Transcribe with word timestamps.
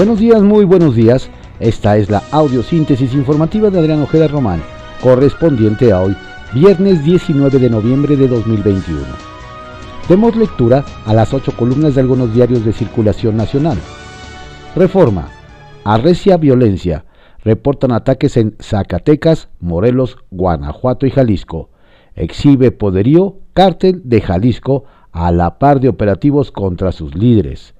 Buenos 0.00 0.18
días, 0.18 0.40
muy 0.40 0.64
buenos 0.64 0.96
días. 0.96 1.28
Esta 1.58 1.98
es 1.98 2.08
la 2.08 2.22
audiosíntesis 2.30 3.12
informativa 3.12 3.68
de 3.68 3.80
Adrián 3.80 4.00
Ojeda 4.00 4.28
Román, 4.28 4.62
correspondiente 5.02 5.92
a 5.92 6.00
hoy, 6.00 6.16
viernes 6.54 7.04
19 7.04 7.58
de 7.58 7.68
noviembre 7.68 8.16
de 8.16 8.26
2021. 8.26 8.98
Demos 10.08 10.34
lectura 10.36 10.86
a 11.04 11.12
las 11.12 11.34
ocho 11.34 11.54
columnas 11.54 11.94
de 11.96 12.00
algunos 12.00 12.32
diarios 12.32 12.64
de 12.64 12.72
circulación 12.72 13.36
nacional. 13.36 13.76
Reforma. 14.74 15.28
Arrecia 15.84 16.38
violencia. 16.38 17.04
Reportan 17.44 17.92
ataques 17.92 18.38
en 18.38 18.56
Zacatecas, 18.58 19.50
Morelos, 19.60 20.16
Guanajuato 20.30 21.04
y 21.04 21.10
Jalisco. 21.10 21.68
Exhibe 22.14 22.70
poderío 22.70 23.36
cártel 23.52 24.00
de 24.06 24.22
Jalisco 24.22 24.84
a 25.12 25.30
la 25.30 25.58
par 25.58 25.78
de 25.78 25.90
operativos 25.90 26.50
contra 26.50 26.90
sus 26.90 27.14
líderes. 27.14 27.74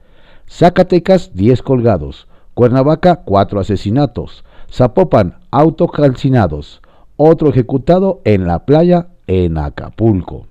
Zacatecas, 0.51 1.31
10 1.35 1.63
colgados. 1.63 2.27
Cuernavaca, 2.55 3.23
4 3.25 3.61
asesinatos. 3.61 4.45
Zapopan, 4.71 5.39
autocalcinados. 5.51 6.83
Otro 7.17 7.51
ejecutado 7.51 8.21
en 8.25 8.47
la 8.47 8.67
playa 8.67 9.09
en 9.27 9.57
Acapulco. 9.59 10.47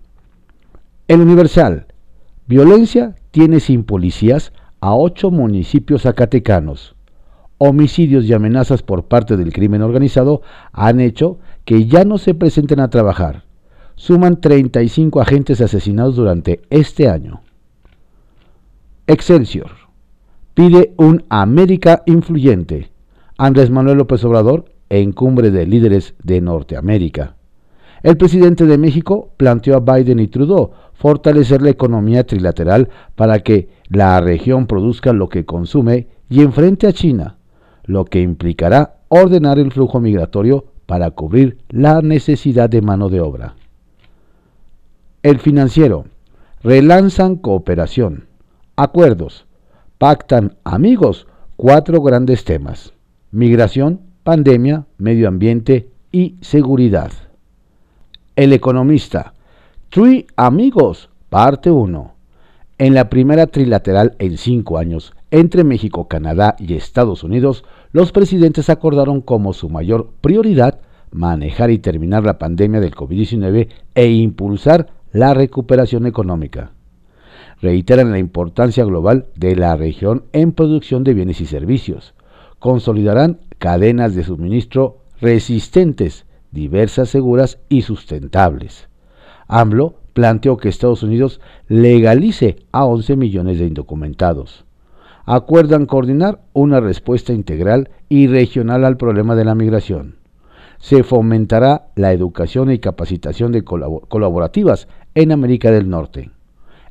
El 1.08 1.22
Universal. 1.22 1.88
Violencia 2.48 3.16
tiene 3.32 3.60
sin 3.60 3.84
policías 3.84 4.54
a 4.80 4.96
ocho 4.96 5.32
municipios 5.32 6.04
zacatecanos. 6.04 6.96
Homicidios 7.58 8.26
y 8.26 8.34
amenazas 8.34 8.82
por 8.82 9.04
parte 9.04 9.36
del 9.36 9.52
crimen 9.52 9.82
organizado 9.82 10.42
han 10.72 11.02
hecho 11.02 11.40
que 11.66 11.86
ya 11.88 12.06
no 12.06 12.18
se 12.18 12.34
presenten 12.34 12.80
a 12.80 12.90
trabajar 12.90 13.44
suman 14.00 14.40
35 14.40 15.20
agentes 15.20 15.60
asesinados 15.60 16.16
durante 16.16 16.62
este 16.70 17.10
año. 17.10 17.42
Excelsior 19.08 19.79
pide 20.60 20.94
un 20.98 21.24
América 21.30 22.04
influyente. 22.06 22.92
Andrés 23.38 23.70
Manuel 23.70 24.00
López 24.00 24.26
Obrador 24.26 24.66
en 24.90 25.14
cumbre 25.14 25.52
de 25.52 25.66
líderes 25.66 26.16
de 26.22 26.42
Norteamérica. 26.42 27.38
El 28.04 28.18
presidente 28.18 28.66
de 28.66 28.78
México 28.78 29.32
planteó 29.38 29.78
a 29.78 29.80
Biden 29.80 30.20
y 30.20 30.28
Trudeau 30.28 30.72
fortalecer 30.96 31.62
la 31.62 31.70
economía 31.70 32.26
trilateral 32.26 32.90
para 33.16 33.40
que 33.40 33.70
la 33.88 34.20
región 34.20 34.68
produzca 34.68 35.14
lo 35.14 35.30
que 35.30 35.46
consume 35.46 36.08
y 36.30 36.42
enfrente 36.42 36.88
a 36.88 36.92
China, 36.92 37.38
lo 37.86 38.04
que 38.04 38.20
implicará 38.20 38.98
ordenar 39.08 39.60
el 39.60 39.72
flujo 39.72 40.02
migratorio 40.02 40.66
para 40.86 41.12
cubrir 41.12 41.60
la 41.70 42.02
necesidad 42.02 42.70
de 42.70 42.82
mano 42.82 43.08
de 43.08 43.22
obra. 43.22 43.56
El 45.24 45.40
financiero. 45.40 46.04
Relanzan 46.62 47.38
cooperación. 47.38 48.26
Acuerdos. 48.76 49.46
Pactan 50.00 50.56
amigos. 50.64 51.28
Cuatro 51.58 52.02
grandes 52.02 52.46
temas. 52.46 52.94
Migración, 53.32 54.00
pandemia, 54.24 54.86
medio 54.98 55.28
ambiente 55.28 55.90
y 56.10 56.38
seguridad. 56.40 57.12
El 58.38 58.54
economista. 58.54 59.34
Three 59.90 60.26
Amigos, 60.38 61.10
parte 61.28 61.70
1. 61.70 62.14
En 62.78 62.94
la 62.94 63.10
primera 63.10 63.48
trilateral 63.48 64.16
en 64.20 64.38
cinco 64.38 64.78
años 64.78 65.14
entre 65.32 65.66
México, 65.66 66.08
Canadá 66.08 66.56
y 66.58 66.76
Estados 66.76 67.26
Unidos, 67.26 67.66
los 67.92 68.14
presidentes 68.14 68.70
acordaron 68.70 69.20
como 69.20 69.52
su 69.52 69.68
mayor 69.68 70.12
prioridad 70.22 70.80
manejar 71.12 71.72
y 71.72 71.80
terminar 71.80 72.24
la 72.24 72.38
pandemia 72.38 72.80
del 72.80 72.96
COVID-19 72.96 73.68
e 73.96 74.08
impulsar 74.08 74.88
la 75.12 75.34
recuperación 75.34 76.06
económica. 76.06 76.72
Reiteran 77.62 78.12
la 78.12 78.20
importancia 78.20 78.84
global 78.86 79.28
de 79.36 79.56
la 79.56 79.76
región 79.76 80.24
en 80.32 80.54
producción 80.54 81.04
de 81.04 81.14
bienes 81.14 81.42
y 81.42 81.46
servicios. 81.46 82.14
Consolidarán 82.60 83.40
cadenas 83.58 84.16
de 84.16 84.24
suministro 84.24 85.00
resistentes, 85.20 86.26
diversas, 86.52 87.10
seguras 87.10 87.60
y 87.68 87.82
sustentables. 87.82 88.88
AMLO 89.48 89.96
planteó 90.14 90.58
que 90.58 90.70
Estados 90.70 91.04
Unidos 91.04 91.42
legalice 91.68 92.58
a 92.72 92.86
11 92.86 93.16
millones 93.16 93.60
de 93.60 93.66
indocumentados. 93.66 94.66
Acuerdan 95.26 95.86
coordinar 95.86 96.42
una 96.54 96.80
respuesta 96.80 97.34
integral 97.34 97.90
y 98.08 98.28
regional 98.28 98.86
al 98.86 98.98
problema 98.98 99.36
de 99.36 99.46
la 99.46 99.56
migración 99.56 100.20
se 100.80 101.04
fomentará 101.04 101.88
la 101.96 102.14
educación 102.14 102.72
y 102.72 102.80
capacitación 102.80 103.52
de 103.52 103.64
colaborativas 103.64 104.88
en 105.14 105.32
América 105.32 105.72
del 105.72 105.90
Norte. 105.90 106.32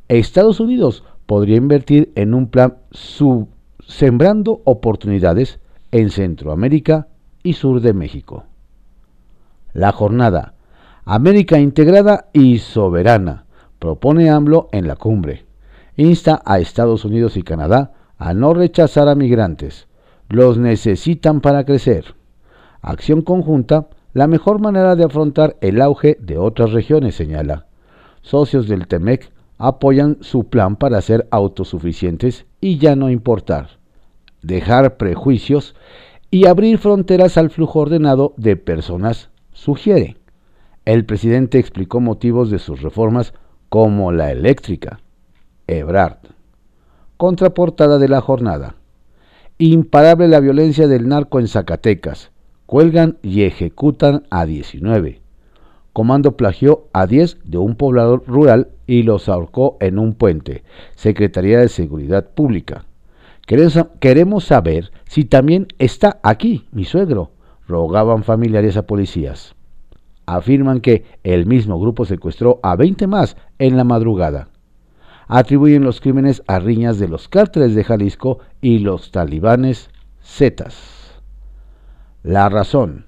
Estados 0.08 0.60
Unidos 0.60 1.04
podría 1.26 1.56
invertir 1.56 2.12
en 2.14 2.34
un 2.34 2.48
plan 2.48 2.78
sembrando 3.86 4.62
oportunidades 4.64 5.60
en 5.90 6.10
Centroamérica 6.10 7.08
y 7.42 7.52
sur 7.52 7.80
de 7.80 7.92
México. 7.92 8.44
La 9.72 9.92
jornada 9.92 10.54
América 11.04 11.58
integrada 11.58 12.28
y 12.32 12.58
soberana 12.58 13.46
propone 13.78 14.30
AMLO 14.30 14.68
en 14.72 14.88
la 14.88 14.96
cumbre. 14.96 15.46
Insta 15.96 16.42
a 16.44 16.58
Estados 16.58 17.04
Unidos 17.04 17.36
y 17.36 17.42
Canadá 17.42 17.92
a 18.18 18.34
no 18.34 18.52
rechazar 18.52 19.08
a 19.08 19.14
migrantes. 19.14 19.88
Los 20.28 20.58
necesitan 20.58 21.40
para 21.40 21.64
crecer 21.64 22.14
acción 22.82 23.22
conjunta, 23.22 23.88
la 24.12 24.26
mejor 24.26 24.60
manera 24.60 24.96
de 24.96 25.04
afrontar 25.04 25.56
el 25.60 25.80
auge 25.80 26.16
de 26.20 26.38
otras 26.38 26.72
regiones, 26.72 27.14
señala. 27.14 27.66
Socios 28.22 28.68
del 28.68 28.86
TEMEC 28.86 29.30
apoyan 29.58 30.18
su 30.20 30.44
plan 30.44 30.76
para 30.76 31.00
ser 31.00 31.28
autosuficientes 31.30 32.46
y 32.60 32.78
ya 32.78 32.96
no 32.96 33.10
importar, 33.10 33.78
dejar 34.42 34.96
prejuicios 34.96 35.74
y 36.30 36.46
abrir 36.46 36.78
fronteras 36.78 37.36
al 37.36 37.50
flujo 37.50 37.80
ordenado 37.80 38.34
de 38.36 38.56
personas, 38.56 39.30
sugiere. 39.52 40.16
El 40.84 41.04
presidente 41.04 41.58
explicó 41.58 42.00
motivos 42.00 42.50
de 42.50 42.58
sus 42.58 42.80
reformas 42.80 43.34
como 43.68 44.12
la 44.12 44.30
eléctrica. 44.30 45.00
Ebrard. 45.66 46.18
Contraportada 47.16 47.98
de 47.98 48.08
la 48.08 48.20
jornada. 48.20 48.76
Imparable 49.58 50.28
la 50.28 50.40
violencia 50.40 50.86
del 50.86 51.08
narco 51.08 51.40
en 51.40 51.48
Zacatecas 51.48 52.30
cuelgan 52.66 53.18
y 53.22 53.42
ejecutan 53.42 54.24
a 54.30 54.46
19. 54.46 55.20
Comando 55.98 56.36
plagió 56.36 56.84
a 56.92 57.08
10 57.08 57.38
de 57.42 57.58
un 57.58 57.74
poblador 57.74 58.22
rural 58.24 58.68
y 58.86 59.02
los 59.02 59.28
ahorcó 59.28 59.76
en 59.80 59.98
un 59.98 60.14
puente. 60.14 60.62
Secretaría 60.94 61.58
de 61.58 61.68
Seguridad 61.68 62.30
Pública. 62.36 62.84
Queremos 63.44 64.44
saber 64.44 64.92
si 65.08 65.24
también 65.24 65.66
está 65.80 66.20
aquí 66.22 66.68
mi 66.70 66.84
suegro, 66.84 67.32
rogaban 67.66 68.22
familiares 68.22 68.76
a 68.76 68.86
policías. 68.86 69.56
Afirman 70.24 70.82
que 70.82 71.04
el 71.24 71.46
mismo 71.46 71.80
grupo 71.80 72.04
secuestró 72.04 72.60
a 72.62 72.76
20 72.76 73.08
más 73.08 73.36
en 73.58 73.76
la 73.76 73.82
madrugada. 73.82 74.50
Atribuyen 75.26 75.82
los 75.82 76.00
crímenes 76.00 76.44
a 76.46 76.60
riñas 76.60 77.00
de 77.00 77.08
los 77.08 77.26
cárteles 77.26 77.74
de 77.74 77.82
Jalisco 77.82 78.38
y 78.60 78.78
los 78.78 79.10
talibanes 79.10 79.90
Zetas. 80.22 81.20
La 82.22 82.48
razón. 82.48 83.06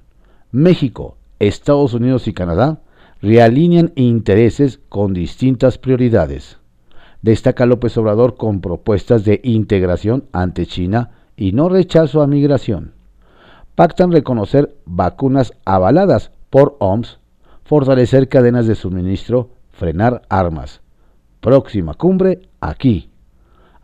México, 0.50 1.18
Estados 1.40 1.94
Unidos 1.94 2.28
y 2.28 2.32
Canadá 2.32 2.80
realinean 3.20 3.92
intereses 3.96 4.78
con 4.88 5.14
distintas 5.14 5.78
prioridades. 5.78 6.58
Destaca 7.22 7.66
López 7.66 7.96
Obrador 7.98 8.36
con 8.36 8.60
propuestas 8.60 9.24
de 9.24 9.40
integración 9.42 10.24
ante 10.32 10.66
China 10.66 11.10
y 11.36 11.52
no 11.52 11.68
rechazo 11.68 12.22
a 12.22 12.26
migración. 12.26 12.92
Pactan 13.74 14.12
reconocer 14.12 14.76
vacunas 14.84 15.54
avaladas 15.64 16.30
por 16.50 16.76
OMS, 16.78 17.18
fortalecer 17.64 18.28
cadenas 18.28 18.66
de 18.66 18.74
suministro, 18.74 19.50
frenar 19.70 20.22
armas. 20.28 20.82
Próxima 21.40 21.94
cumbre 21.94 22.42
aquí. 22.60 23.10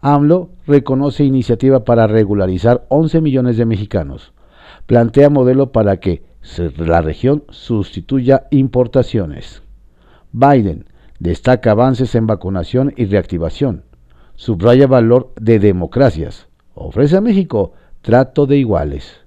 AMLO 0.03 0.51
reconoce 0.67 1.25
iniciativa 1.25 1.85
para 1.85 2.07
regularizar 2.07 2.85
11 2.91 3.21
millones 3.23 3.57
de 3.57 3.65
mexicanos 3.65 4.33
plantea 4.87 5.31
modelo 5.31 5.73
para 5.73 5.99
que 5.99 6.23
la 6.77 7.01
región 7.01 7.45
sustituya 7.51 8.47
importaciones. 8.51 9.63
Biden 10.33 10.87
destaca 11.19 11.73
avances 11.73 12.15
en 12.15 12.27
vacunación 12.27 12.93
y 12.97 13.07
reactivación. 13.07 13.85
Subraya 14.35 14.87
valor 14.87 15.33
de 15.41 15.59
democracias. 15.59 16.49
Ofrece 16.75 17.17
a 17.17 17.21
México 17.21 17.73
trato 18.03 18.47
de 18.47 18.59
iguales. 18.59 19.21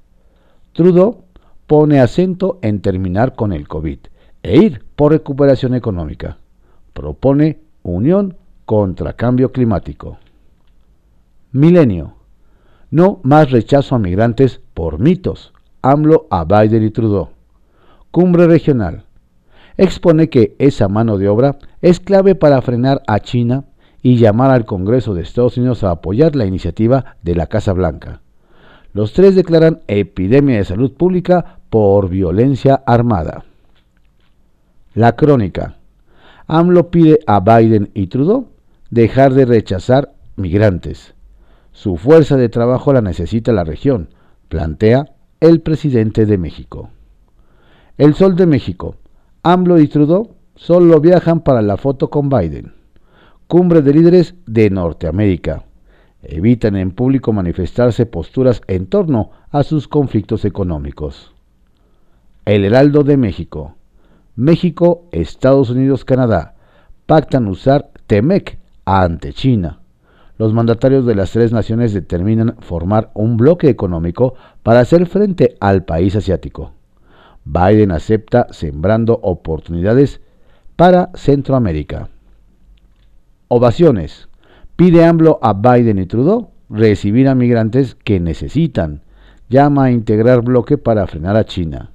Trudeau 0.73 1.23
pone 1.67 1.99
acento 1.99 2.59
en 2.61 2.81
terminar 2.81 3.35
con 3.35 3.53
el 3.53 3.67
COVID 3.67 3.99
e 4.43 4.57
ir 4.57 4.83
por 4.95 5.11
recuperación 5.11 5.73
económica. 5.73 6.37
Propone 6.93 7.59
unión 7.83 8.37
contra 8.65 9.13
cambio 9.13 9.51
climático. 9.51 10.17
Milenio 11.51 12.19
no 12.91 13.19
más 13.23 13.51
rechazo 13.51 13.95
a 13.95 13.99
migrantes 13.99 14.61
por 14.73 14.99
mitos. 14.99 15.53
AMLO 15.81 16.27
a 16.29 16.43
Biden 16.43 16.83
y 16.83 16.89
Trudeau. 16.89 17.29
Cumbre 18.11 18.47
regional. 18.47 19.05
Expone 19.77 20.29
que 20.29 20.55
esa 20.59 20.89
mano 20.89 21.17
de 21.17 21.29
obra 21.29 21.57
es 21.81 21.99
clave 21.99 22.35
para 22.35 22.61
frenar 22.61 23.01
a 23.07 23.19
China 23.19 23.63
y 24.01 24.17
llamar 24.17 24.51
al 24.51 24.65
Congreso 24.65 25.13
de 25.13 25.21
Estados 25.21 25.57
Unidos 25.57 25.83
a 25.83 25.91
apoyar 25.91 26.35
la 26.35 26.45
iniciativa 26.45 27.15
de 27.21 27.35
la 27.35 27.47
Casa 27.47 27.73
Blanca. 27.73 28.21
Los 28.93 29.13
tres 29.13 29.35
declaran 29.35 29.81
epidemia 29.87 30.57
de 30.57 30.65
salud 30.65 30.93
pública 30.93 31.59
por 31.69 32.09
violencia 32.09 32.81
armada. 32.85 33.45
La 34.93 35.15
crónica. 35.15 35.77
AMLO 36.47 36.89
pide 36.89 37.19
a 37.27 37.39
Biden 37.39 37.91
y 37.93 38.07
Trudeau 38.07 38.47
dejar 38.89 39.33
de 39.33 39.45
rechazar 39.45 40.13
migrantes. 40.35 41.13
Su 41.71 41.95
fuerza 41.95 42.35
de 42.35 42.49
trabajo 42.49 42.91
la 42.91 43.01
necesita 43.01 43.53
la 43.53 43.63
región, 43.63 44.09
plantea 44.49 45.05
el 45.39 45.61
presidente 45.61 46.25
de 46.25 46.37
México. 46.37 46.89
El 47.97 48.13
Sol 48.13 48.35
de 48.35 48.45
México. 48.45 48.95
AMLO 49.43 49.79
y 49.79 49.87
Trudeau 49.87 50.35
solo 50.55 50.99
viajan 50.99 51.41
para 51.41 51.61
la 51.61 51.77
foto 51.77 52.09
con 52.09 52.27
Biden. 52.29 52.73
Cumbre 53.47 53.81
de 53.81 53.93
líderes 53.93 54.35
de 54.45 54.69
Norteamérica. 54.69 55.63
Evitan 56.21 56.75
en 56.75 56.91
público 56.91 57.31
manifestarse 57.31 58.05
posturas 58.05 58.61
en 58.67 58.87
torno 58.87 59.31
a 59.49 59.63
sus 59.63 59.87
conflictos 59.87 60.43
económicos. 60.43 61.33
El 62.43 62.65
Heraldo 62.65 63.03
de 63.03 63.15
México. 63.15 63.75
México, 64.35 65.07
Estados 65.11 65.69
Unidos, 65.69 66.03
Canadá 66.03 66.55
pactan 67.05 67.47
usar 67.47 67.89
TEMEC 68.07 68.59
ante 68.85 69.33
China. 69.33 69.78
Los 70.39 70.53
mandatarios 70.53 71.05
de 71.05 71.15
las 71.15 71.31
tres 71.31 71.51
naciones 71.51 71.93
determinan 71.93 72.55
formar 72.59 73.11
un 73.13 73.35
bloque 73.35 73.67
económico 73.67 74.35
para 74.63 74.79
hacer 74.79 75.05
frente 75.05 75.57
al 75.59 75.83
país 75.83 76.15
asiático. 76.15 76.71
Biden 77.43 77.91
acepta 77.91 78.47
sembrando 78.51 79.19
oportunidades 79.21 80.21
para 80.77 81.09
Centroamérica. 81.13 82.07
Ovaciones. 83.49 84.29
Pide 84.77 85.03
AMLO 85.03 85.39
a 85.41 85.51
Biden 85.51 85.99
y 85.99 86.05
Trudeau 86.05 86.51
recibir 86.69 87.27
a 87.27 87.35
migrantes 87.35 87.95
que 87.95 88.21
necesitan. 88.21 89.01
Llama 89.49 89.85
a 89.85 89.91
integrar 89.91 90.41
bloque 90.41 90.77
para 90.77 91.05
frenar 91.05 91.35
a 91.35 91.43
China. 91.43 91.91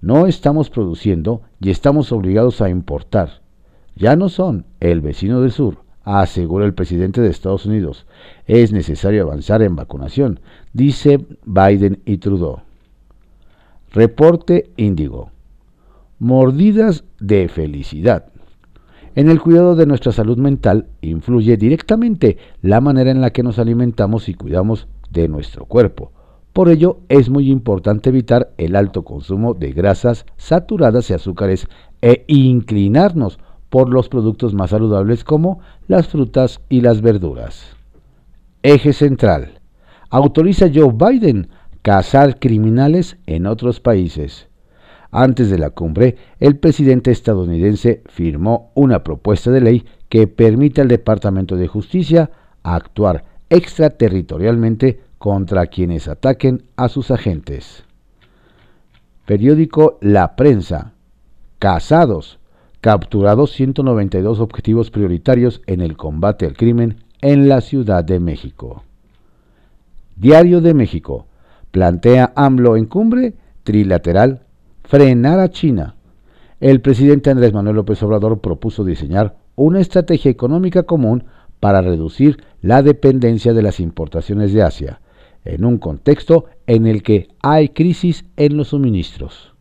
No 0.00 0.28
estamos 0.28 0.70
produciendo 0.70 1.42
y 1.58 1.70
estamos 1.70 2.12
obligados 2.12 2.62
a 2.62 2.68
importar. 2.68 3.40
Ya 3.96 4.14
no 4.14 4.28
son 4.28 4.66
el 4.78 5.00
vecino 5.00 5.40
del 5.40 5.50
sur, 5.50 5.78
asegura 6.04 6.64
el 6.64 6.74
presidente 6.74 7.20
de 7.20 7.30
Estados 7.30 7.66
Unidos. 7.66 8.06
Es 8.46 8.72
necesario 8.72 9.22
avanzar 9.22 9.62
en 9.62 9.76
vacunación, 9.76 10.40
dice 10.72 11.24
Biden 11.44 12.00
y 12.04 12.18
Trudeau. 12.18 12.60
Reporte 13.90 14.70
Índigo. 14.76 15.30
Mordidas 16.18 17.04
de 17.20 17.48
felicidad. 17.48 18.32
En 19.14 19.28
el 19.28 19.40
cuidado 19.40 19.76
de 19.76 19.84
nuestra 19.84 20.12
salud 20.12 20.38
mental 20.38 20.86
influye 21.02 21.58
directamente 21.58 22.38
la 22.62 22.80
manera 22.80 23.10
en 23.10 23.20
la 23.20 23.30
que 23.30 23.42
nos 23.42 23.58
alimentamos 23.58 24.28
y 24.30 24.34
cuidamos 24.34 24.88
de 25.10 25.28
nuestro 25.28 25.66
cuerpo. 25.66 26.12
Por 26.54 26.70
ello 26.70 27.00
es 27.08 27.28
muy 27.28 27.50
importante 27.50 28.10
evitar 28.10 28.52
el 28.56 28.76
alto 28.76 29.04
consumo 29.04 29.52
de 29.52 29.72
grasas 29.72 30.24
saturadas 30.36 31.10
y 31.10 31.14
azúcares 31.14 31.66
e 32.00 32.24
inclinarnos 32.26 33.38
por 33.72 33.88
los 33.88 34.10
productos 34.10 34.52
más 34.52 34.68
saludables 34.68 35.24
como 35.24 35.60
las 35.88 36.06
frutas 36.06 36.60
y 36.68 36.82
las 36.82 37.00
verduras. 37.00 37.74
Eje 38.62 38.92
central. 38.92 39.62
Autoriza 40.10 40.66
Joe 40.72 40.92
Biden 40.92 41.48
cazar 41.80 42.38
criminales 42.38 43.16
en 43.24 43.46
otros 43.46 43.80
países. 43.80 44.48
Antes 45.10 45.48
de 45.48 45.58
la 45.58 45.70
cumbre, 45.70 46.16
el 46.38 46.58
presidente 46.58 47.12
estadounidense 47.12 48.02
firmó 48.10 48.72
una 48.74 49.02
propuesta 49.02 49.50
de 49.50 49.62
ley 49.62 49.86
que 50.10 50.26
permite 50.26 50.82
al 50.82 50.88
Departamento 50.88 51.56
de 51.56 51.66
Justicia 51.66 52.30
actuar 52.62 53.24
extraterritorialmente 53.48 55.00
contra 55.16 55.68
quienes 55.68 56.08
ataquen 56.08 56.64
a 56.76 56.90
sus 56.90 57.10
agentes. 57.10 57.84
Periódico 59.24 59.96
La 60.02 60.36
Prensa. 60.36 60.92
Casados. 61.58 62.38
Capturados 62.82 63.52
192 63.52 64.40
objetivos 64.40 64.90
prioritarios 64.90 65.62
en 65.66 65.82
el 65.82 65.96
combate 65.96 66.46
al 66.46 66.56
crimen 66.56 66.96
en 67.20 67.48
la 67.48 67.60
Ciudad 67.60 68.02
de 68.02 68.18
México. 68.18 68.82
Diario 70.16 70.60
de 70.60 70.74
México. 70.74 71.28
Plantea 71.70 72.32
AMLO 72.34 72.76
en 72.76 72.86
cumbre 72.86 73.34
trilateral 73.62 74.40
frenar 74.82 75.38
a 75.38 75.50
China. 75.50 75.94
El 76.58 76.80
presidente 76.80 77.30
Andrés 77.30 77.52
Manuel 77.52 77.76
López 77.76 78.02
Obrador 78.02 78.40
propuso 78.40 78.82
diseñar 78.82 79.36
una 79.54 79.78
estrategia 79.78 80.32
económica 80.32 80.82
común 80.82 81.22
para 81.60 81.82
reducir 81.82 82.42
la 82.62 82.82
dependencia 82.82 83.52
de 83.52 83.62
las 83.62 83.78
importaciones 83.78 84.52
de 84.52 84.64
Asia, 84.64 85.00
en 85.44 85.64
un 85.64 85.78
contexto 85.78 86.46
en 86.66 86.88
el 86.88 87.04
que 87.04 87.28
hay 87.42 87.68
crisis 87.68 88.24
en 88.36 88.56
los 88.56 88.70
suministros. 88.70 89.51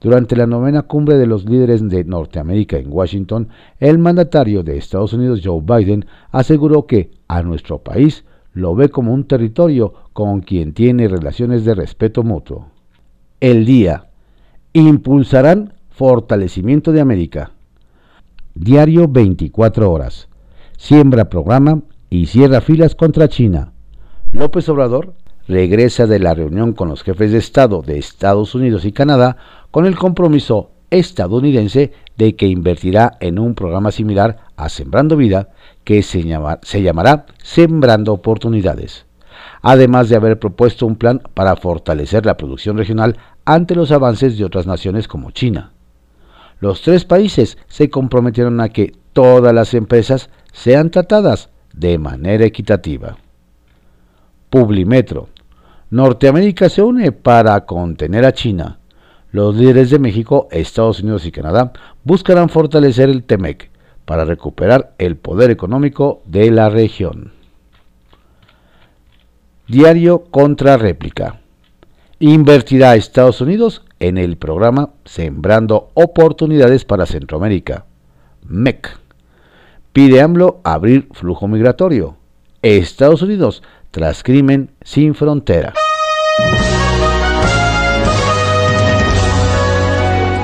Durante 0.00 0.36
la 0.36 0.46
novena 0.46 0.82
cumbre 0.82 1.16
de 1.16 1.26
los 1.26 1.44
líderes 1.44 1.86
de 1.88 2.04
Norteamérica 2.04 2.78
en 2.78 2.92
Washington, 2.92 3.48
el 3.80 3.98
mandatario 3.98 4.62
de 4.62 4.76
Estados 4.76 5.12
Unidos, 5.12 5.40
Joe 5.42 5.60
Biden, 5.60 6.06
aseguró 6.30 6.86
que 6.86 7.10
a 7.26 7.42
nuestro 7.42 7.78
país 7.78 8.24
lo 8.52 8.74
ve 8.74 8.88
como 8.90 9.12
un 9.12 9.24
territorio 9.24 9.94
con 10.12 10.40
quien 10.40 10.72
tiene 10.72 11.08
relaciones 11.08 11.64
de 11.64 11.74
respeto 11.74 12.22
mutuo. 12.22 12.68
El 13.40 13.64
día 13.64 14.06
impulsarán 14.72 15.74
fortalecimiento 15.90 16.92
de 16.92 17.00
América. 17.00 17.50
Diario 18.54 19.08
24 19.08 19.90
horas. 19.90 20.28
Siembra 20.76 21.28
programa 21.28 21.82
y 22.10 22.26
cierra 22.26 22.60
filas 22.60 22.94
contra 22.94 23.28
China. 23.28 23.72
López 24.32 24.68
Obrador 24.68 25.14
regresa 25.48 26.06
de 26.06 26.18
la 26.18 26.34
reunión 26.34 26.72
con 26.72 26.88
los 26.88 27.02
jefes 27.02 27.32
de 27.32 27.38
Estado 27.38 27.82
de 27.82 27.98
Estados 27.98 28.54
Unidos 28.54 28.84
y 28.84 28.92
Canadá 28.92 29.36
con 29.70 29.86
el 29.86 29.96
compromiso 29.96 30.70
estadounidense 30.90 31.92
de 32.16 32.34
que 32.34 32.46
invertirá 32.46 33.16
en 33.20 33.38
un 33.38 33.54
programa 33.54 33.90
similar 33.92 34.38
a 34.56 34.68
Sembrando 34.68 35.16
Vida 35.16 35.50
que 35.84 36.02
se, 36.02 36.22
llamará 36.22 37.26
Sembrando 37.42 38.12
Oportunidades 38.12 39.06
además 39.62 40.08
de 40.08 40.16
haber 40.16 40.38
propuesto 40.38 40.86
un 40.86 40.96
plan 40.96 41.20
para 41.34 41.56
fortalecer 41.56 42.26
la 42.26 42.36
producción 42.36 42.76
regional 42.76 43.18
ante 43.44 43.74
los 43.74 43.90
avances 43.92 44.38
de 44.38 44.44
otras 44.44 44.66
naciones 44.66 45.08
como 45.08 45.30
China. 45.30 45.72
Los 46.60 46.82
tres 46.82 47.04
países 47.04 47.58
se 47.68 47.88
comprometieron 47.88 48.60
a 48.60 48.68
que 48.70 48.94
todas 49.12 49.54
las 49.54 49.74
empresas 49.74 50.30
sean 50.52 50.90
tratadas 50.90 51.50
de 51.72 51.98
manera 51.98 52.44
equitativa. 52.44 53.16
Publimetro. 54.50 55.28
Norteamérica 55.90 56.68
se 56.68 56.82
une 56.82 57.12
para 57.12 57.64
contener 57.64 58.24
a 58.24 58.32
China. 58.32 58.78
Los 59.30 59.56
líderes 59.56 59.90
de 59.90 59.98
México, 59.98 60.48
Estados 60.50 61.00
Unidos 61.00 61.26
y 61.26 61.32
Canadá 61.32 61.72
buscarán 62.04 62.48
fortalecer 62.48 63.10
el 63.10 63.24
TEMEC 63.24 63.70
para 64.04 64.24
recuperar 64.24 64.94
el 64.98 65.16
poder 65.16 65.50
económico 65.50 66.22
de 66.24 66.50
la 66.50 66.70
región. 66.70 67.32
Diario 69.66 70.24
contra 70.30 70.78
réplica 70.78 71.40
invertirá 72.20 72.96
Estados 72.96 73.40
Unidos 73.40 73.82
en 74.00 74.18
el 74.18 74.36
programa 74.36 74.90
Sembrando 75.04 75.90
Oportunidades 75.94 76.84
para 76.84 77.06
Centroamérica. 77.06 77.84
MEC. 78.46 78.96
Pide 79.92 80.22
AMLO 80.22 80.60
abrir 80.64 81.08
flujo 81.12 81.48
migratorio. 81.48 82.16
Estados 82.62 83.22
Unidos 83.22 83.62
tras 83.90 84.22
crimen 84.22 84.70
sin 84.82 85.14
frontera. 85.14 85.74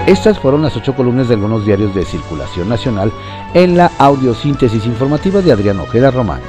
Estas 0.06 0.38
fueron 0.38 0.60
las 0.60 0.76
ocho 0.76 0.94
columnas 0.94 1.28
de 1.28 1.34
algunos 1.34 1.64
diarios 1.64 1.94
de 1.94 2.04
circulación 2.04 2.68
nacional 2.68 3.10
en 3.54 3.78
la 3.78 3.90
audiosíntesis 3.98 4.84
informativa 4.84 5.40
de 5.40 5.50
Adrián 5.50 5.80
Ojeda 5.80 6.10
Román, 6.10 6.42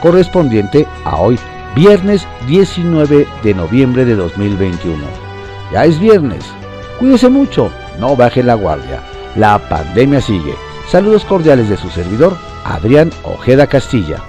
correspondiente 0.00 0.86
a 1.04 1.16
hoy 1.16 1.36
viernes 1.74 2.24
19 2.46 3.26
de 3.42 3.54
noviembre 3.54 4.04
de 4.04 4.14
2021. 4.14 4.96
Ya 5.72 5.86
es 5.86 5.98
viernes. 5.98 6.44
Cuídese 7.00 7.28
mucho, 7.28 7.72
no 7.98 8.14
baje 8.14 8.44
la 8.44 8.54
guardia. 8.54 9.02
La 9.34 9.58
pandemia 9.58 10.20
sigue. 10.20 10.54
Saludos 10.88 11.24
cordiales 11.24 11.68
de 11.68 11.76
su 11.76 11.90
servidor, 11.90 12.36
Adrián 12.64 13.10
Ojeda 13.24 13.66
Castilla. 13.66 14.22